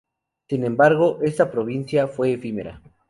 Sin 0.49 0.63
embargo, 0.63 1.19
esta 1.21 1.51
provincia 1.51 2.07
fue 2.07 2.33
efímera. 2.33 2.81